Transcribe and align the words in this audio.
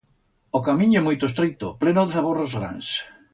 O 0.57 0.59
camín 0.67 0.91
ye 0.95 1.05
muito 1.07 1.27
estreito, 1.29 1.67
pleno 1.81 2.01
de 2.05 2.13
zaborros 2.15 2.51
grans. 2.57 2.87